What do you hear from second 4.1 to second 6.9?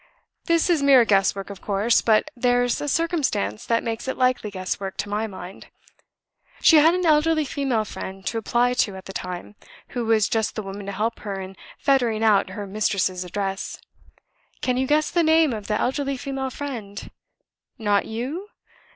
likely guess work to my mind. She